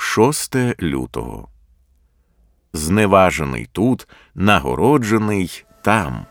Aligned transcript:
6 0.00 0.56
лютого. 0.82 1.48
Зневажений 2.72 3.68
тут, 3.72 4.08
нагороджений 4.34 5.64
там. 5.82 6.26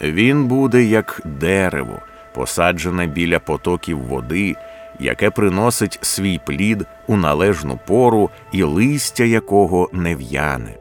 Він 0.00 0.44
буде 0.44 0.82
як 0.82 1.20
дерево, 1.24 1.98
посаджене 2.34 3.06
біля 3.06 3.38
потоків 3.38 3.98
води, 3.98 4.54
яке 5.00 5.30
приносить 5.30 5.98
свій 6.02 6.40
плід 6.46 6.86
у 7.06 7.16
належну 7.16 7.78
пору 7.86 8.30
і 8.52 8.62
листя 8.62 9.24
якого 9.24 9.90
не 9.92 10.16
в'яне. 10.16 10.74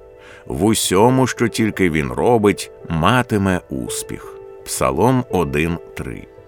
В 0.46 0.64
усьому, 0.64 1.28
що 1.28 1.48
тільки 1.48 1.90
він 1.90 2.12
робить, 2.12 2.72
матиме 2.90 3.62
успіх. 3.70 4.36
Псалом 4.66 5.24
1.3 5.32 6.41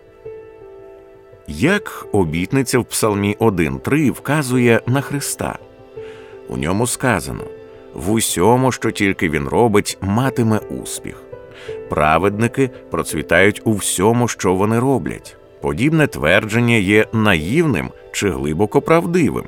Як 1.48 2.08
обітниця 2.12 2.80
в 2.80 2.86
Псалмі 2.86 3.38
1.3 3.40 4.12
вказує 4.12 4.82
на 4.88 5.02
Христа. 5.02 5.58
У 6.50 6.58
ньому 6.58 6.88
сказано 6.88 7.44
в 7.94 8.12
усьому, 8.12 8.72
що 8.72 8.92
тільки 8.92 9.30
він 9.30 9.48
робить, 9.48 9.98
матиме 10.02 10.58
успіх. 10.58 11.24
Праведники 11.90 12.70
процвітають 12.92 13.62
у 13.64 13.74
всьому, 13.74 14.28
що 14.28 14.54
вони 14.54 14.80
роблять. 14.80 15.38
Подібне 15.62 16.08
твердження 16.08 16.76
є 16.76 17.08
наївним 17.14 17.90
чи 18.12 18.30
глибоко 18.30 18.82
правдивим. 18.82 19.46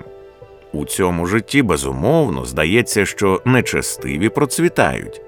У 0.73 0.85
цьому 0.85 1.25
житті 1.25 1.61
безумовно 1.61 2.45
здається, 2.45 3.05
що 3.05 3.41
нечестиві 3.45 4.29
процвітають. 4.29 5.21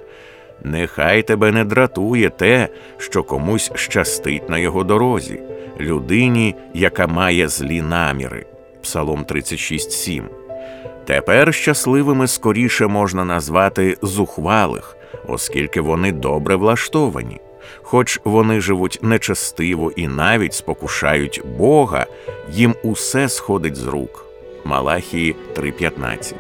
Нехай 0.63 1.23
тебе 1.23 1.51
не 1.51 1.65
дратує 1.65 2.29
те, 2.29 2.67
що 2.97 3.23
комусь 3.23 3.71
щастить 3.75 4.49
на 4.49 4.57
його 4.57 4.83
дорозі, 4.83 5.39
людині, 5.79 6.55
яка 6.73 7.07
має 7.07 7.47
злі 7.47 7.81
наміри. 7.81 8.45
Псалом 8.81 9.23
36,7. 9.23 10.23
Тепер 11.05 11.53
щасливими 11.53 12.27
скоріше 12.27 12.87
можна 12.87 13.25
назвати 13.25 13.97
зухвалих, 14.01 14.97
оскільки 15.27 15.81
вони 15.81 16.11
добре 16.11 16.55
влаштовані. 16.55 17.39
Хоч 17.81 18.19
вони 18.23 18.61
живуть 18.61 18.99
нечестиво 19.01 19.91
і 19.95 20.07
навіть 20.07 20.53
спокушають 20.53 21.41
Бога, 21.57 22.05
їм 22.51 22.75
усе 22.83 23.29
сходить 23.29 23.75
з 23.75 23.87
рук. 23.87 24.25
Малахії 24.65 25.35
3:15. 25.55 26.35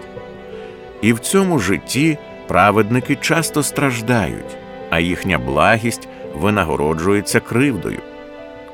І 1.01 1.13
в 1.13 1.19
цьому 1.19 1.59
житті 1.59 2.17
праведники 2.47 3.15
часто 3.15 3.63
страждають, 3.63 4.57
а 4.89 4.99
їхня 4.99 5.37
благість 5.37 6.07
винагороджується 6.35 7.39
кривдою. 7.39 7.99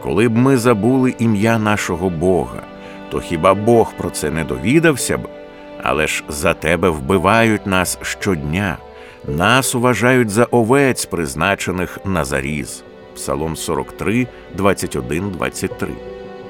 Коли 0.04 0.30
б 0.30 0.38
ми 0.38 0.58
забули 0.58 1.16
ім'я 1.20 1.60
нашого 1.60 2.10
Бога, 2.10 2.62
то 3.12 3.20
хіба 3.20 3.54
Бог 3.54 3.94
про 3.98 4.10
це 4.10 4.32
не 4.32 4.44
довідався 4.44 5.18
б? 5.18 5.22
Але 5.84 6.08
ж 6.08 6.24
за 6.30 6.54
тебе 6.54 6.90
вбивають 6.90 7.68
нас 7.68 8.00
щодня, 8.02 8.78
нас 9.28 9.76
уважають 9.76 10.30
за 10.30 10.44
овець, 10.44 11.06
призначених 11.06 12.00
на 12.06 12.26
заріз. 12.26 12.84
Псалом 13.16 13.56
43, 13.56 14.28
21, 14.56 15.30
23. 15.30 15.88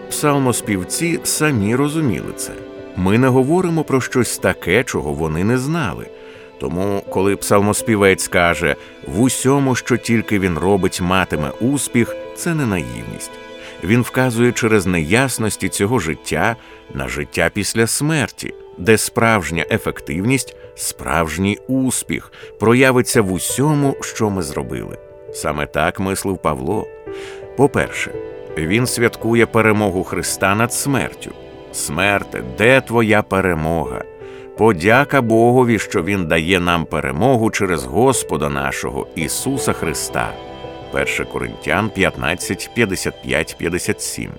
Псалмоспівці 0.09 1.19
самі 1.23 1.75
розуміли 1.75 2.33
це. 2.35 2.51
Ми 2.95 3.17
не 3.17 3.27
говоримо 3.27 3.83
про 3.83 4.01
щось 4.01 4.37
таке, 4.37 4.83
чого 4.83 5.13
вони 5.13 5.43
не 5.43 5.57
знали. 5.57 6.07
Тому, 6.59 7.03
коли 7.09 7.35
псалмоспівець 7.35 8.27
каже 8.27 8.75
в 9.07 9.21
усьому, 9.21 9.75
що 9.75 9.97
тільки 9.97 10.39
він 10.39 10.57
робить, 10.57 11.01
матиме 11.01 11.51
успіх, 11.61 12.15
це 12.35 12.53
не 12.53 12.65
наївність. 12.65 13.42
Він 13.83 14.01
вказує 14.01 14.51
через 14.51 14.85
неясності 14.85 15.69
цього 15.69 15.99
життя 15.99 16.55
на 16.93 17.07
життя 17.07 17.51
після 17.53 17.87
смерті, 17.87 18.53
де 18.77 18.97
справжня 18.97 19.65
ефективність, 19.71 20.55
справжній 20.75 21.59
успіх 21.67 22.31
проявиться 22.59 23.21
в 23.21 23.31
усьому, 23.31 23.95
що 24.01 24.29
ми 24.29 24.41
зробили. 24.41 24.97
Саме 25.33 25.65
так 25.65 25.99
мислив 25.99 26.37
Павло. 26.37 26.87
По-перше, 27.57 28.11
він 28.57 28.87
святкує 28.87 29.45
перемогу 29.45 30.03
Христа 30.03 30.55
над 30.55 30.73
смертю. 30.73 31.31
Смерте, 31.71 32.43
де 32.57 32.81
твоя 32.81 33.21
перемога? 33.21 34.03
Подяка 34.57 35.21
Богові, 35.21 35.79
що 35.79 36.03
Він 36.03 36.27
дає 36.27 36.59
нам 36.59 36.85
перемогу 36.85 37.51
через 37.51 37.85
Господа 37.85 38.49
нашого 38.49 39.07
Ісуса 39.15 39.73
Христа. 39.73 40.33
1 40.93 41.25
Коринтян 41.25 41.89
15, 41.89 42.69
55, 42.73 43.55
57. 43.57 44.31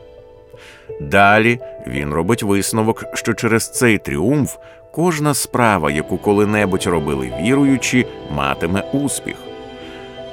Далі 1.00 1.60
він 1.86 2.12
робить 2.12 2.42
висновок, 2.42 3.04
що 3.14 3.34
через 3.34 3.70
цей 3.70 3.98
тріумф 3.98 4.56
кожна 4.92 5.34
справа, 5.34 5.90
яку 5.90 6.18
коли-небудь 6.18 6.86
робили 6.86 7.32
віруючі, 7.40 8.06
матиме 8.30 8.82
успіх. 8.92 9.36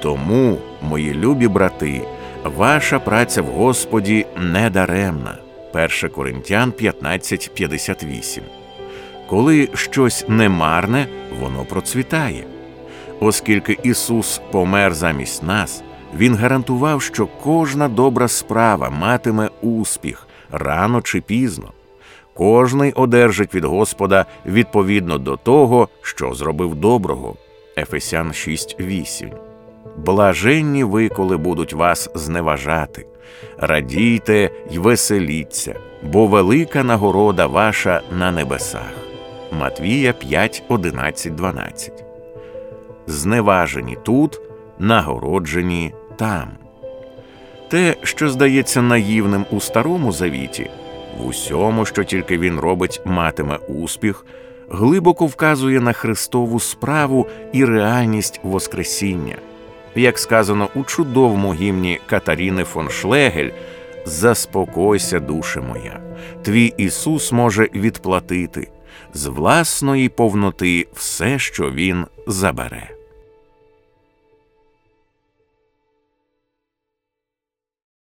Тому, 0.02 0.58
мої 0.82 1.14
любі 1.14 1.48
брати, 1.48 2.00
ваша 2.44 2.98
праця 2.98 3.42
в 3.42 3.46
Господі 3.46 4.26
не 4.36 4.70
даремна. 4.70 5.38
1 5.72 6.10
Коринтян 6.10 6.72
15, 6.72 7.50
58. 7.54 8.44
Коли 9.26 9.68
щось 9.74 10.24
немарне, 10.28 11.06
воно 11.40 11.64
процвітає. 11.64 12.44
Оскільки 13.20 13.78
Ісус 13.82 14.40
помер 14.50 14.94
замість 14.94 15.42
нас, 15.42 15.82
Він 16.14 16.34
гарантував, 16.36 17.02
що 17.02 17.28
кожна 17.42 17.88
добра 17.88 18.28
справа 18.28 18.90
матиме 18.90 19.50
успіх 19.62 20.26
рано 20.50 21.02
чи 21.02 21.20
пізно. 21.20 21.72
Кожний 22.34 22.92
одержить 22.92 23.54
від 23.54 23.64
Господа 23.64 24.26
відповідно 24.46 25.18
до 25.18 25.36
того, 25.36 25.88
що 26.02 26.34
зробив 26.34 26.74
доброго. 26.74 27.36
Ефесян 27.76 28.28
6.8 28.28 29.32
Блаженні 29.96 30.84
ви, 30.84 31.08
коли 31.08 31.36
будуть 31.36 31.72
вас 31.72 32.10
зневажати, 32.14 33.06
радійте 33.58 34.50
й 34.70 34.78
веселіться, 34.78 35.74
бо 36.02 36.26
велика 36.26 36.84
нагорода 36.84 37.46
ваша 37.46 38.02
на 38.18 38.32
небесах. 38.32 38.92
Матвія 39.60 40.12
5, 40.12 40.62
11, 40.68 41.34
12 41.34 42.04
Зневажені 43.06 43.98
тут, 44.02 44.40
нагороджені 44.78 45.94
там. 46.18 46.48
Те, 47.68 47.96
що 48.02 48.28
здається 48.28 48.82
наївним 48.82 49.46
у 49.50 49.60
старому 49.60 50.12
завіті, 50.12 50.70
в 51.18 51.26
усьому, 51.26 51.86
що 51.86 52.04
тільки 52.04 52.38
він 52.38 52.60
робить, 52.60 53.00
матиме 53.04 53.56
успіх, 53.56 54.26
глибоко 54.70 55.26
вказує 55.26 55.80
на 55.80 55.92
Христову 55.92 56.60
справу 56.60 57.26
і 57.52 57.64
реальність 57.64 58.40
Воскресіння. 58.42 59.36
Як 59.94 60.18
сказано 60.18 60.68
у 60.74 60.84
чудовому 60.84 61.54
гімні 61.54 62.00
Катаріни 62.06 62.64
фон 62.64 62.88
Шлегель, 62.88 63.50
заспокойся, 64.06 65.20
душе 65.20 65.60
моя, 65.60 66.00
твій 66.42 66.74
Ісус 66.76 67.32
може 67.32 67.68
відплатити 67.74 68.68
з 69.14 69.26
власної 69.26 70.08
повноти 70.08 70.86
все, 70.94 71.38
що 71.38 71.70
Він 71.70 72.06
забере. 72.26 73.01